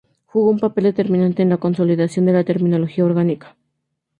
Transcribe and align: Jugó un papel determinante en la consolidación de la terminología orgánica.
Jugó 0.25 0.49
un 0.49 0.57
papel 0.57 0.85
determinante 0.85 1.43
en 1.43 1.49
la 1.49 1.57
consolidación 1.57 2.25
de 2.25 2.33
la 2.33 2.43
terminología 2.43 3.05
orgánica. 3.05 3.55